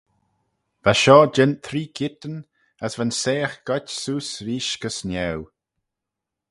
[0.83, 2.37] Va shoh jeant three keayrtyn:
[2.85, 5.39] as va'n saagh goit seose reesht gys niau.